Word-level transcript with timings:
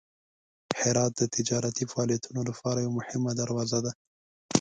هرات 0.79 1.11
د 1.17 1.21
تجارتي 1.35 1.85
فعالیتونو 1.91 2.41
لپاره 2.49 2.79
یوه 2.85 2.95
مهمه 2.99 3.31
دروازه 3.41 3.79
ده. 3.85 3.91